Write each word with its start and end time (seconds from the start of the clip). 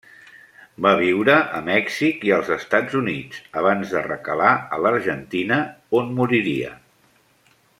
Va 0.85 0.91
viure 1.01 1.35
a 1.57 1.59
Mèxic 1.67 2.25
i 2.29 2.33
als 2.37 2.49
Estats 2.55 2.97
Units 3.01 3.43
abans 3.61 3.93
de 3.97 4.03
recalar 4.09 4.55
a 4.77 4.81
l'Argentina, 4.87 5.61
on 6.01 6.11
moriria. 6.23 6.73